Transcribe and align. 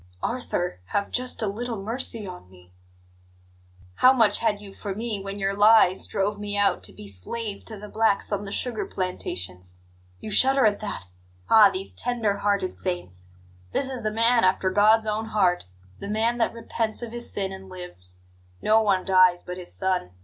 "Arthur, 0.23 0.79
have 0.87 1.11
just 1.11 1.43
a 1.43 1.47
little 1.47 1.79
mercy 1.79 2.25
on 2.25 2.49
me" 2.49 2.73
"How 4.01 4.11
much 4.11 4.39
had 4.39 4.59
you 4.59 4.73
for 4.73 4.95
me 4.95 5.21
when 5.21 5.37
your 5.37 5.53
lies 5.53 6.07
drove 6.07 6.39
me 6.39 6.57
out 6.57 6.81
to 6.85 6.91
be 6.91 7.07
slave 7.07 7.63
to 7.65 7.77
the 7.77 7.87
blacks 7.87 8.31
on 8.31 8.43
the 8.43 8.51
sugar 8.51 8.87
plantations? 8.87 9.77
You 10.19 10.31
shudder 10.31 10.65
at 10.65 10.79
that 10.79 11.05
ah, 11.51 11.69
these 11.69 11.93
tender 11.93 12.37
hearted 12.37 12.75
saints! 12.77 13.27
This 13.73 13.85
is 13.89 14.01
the 14.01 14.09
man 14.09 14.43
after 14.43 14.71
God's 14.71 15.05
own 15.05 15.25
heart 15.25 15.65
the 15.99 16.07
man 16.07 16.39
that 16.39 16.51
repents 16.55 17.03
of 17.03 17.11
his 17.11 17.31
sin 17.31 17.51
and 17.51 17.69
lives. 17.69 18.15
No 18.59 18.81
one 18.81 19.05
dies 19.05 19.43
but 19.43 19.57
his 19.57 19.71
son. 19.71 20.13